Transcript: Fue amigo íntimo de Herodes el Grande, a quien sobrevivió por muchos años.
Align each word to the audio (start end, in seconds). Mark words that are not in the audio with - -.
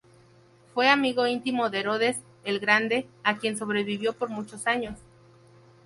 Fue 0.73 0.89
amigo 0.89 1.27
íntimo 1.27 1.69
de 1.69 1.81
Herodes 1.81 2.17
el 2.43 2.59
Grande, 2.59 3.07
a 3.23 3.37
quien 3.37 3.55
sobrevivió 3.55 4.13
por 4.13 4.29
muchos 4.29 4.65
años. 4.65 4.97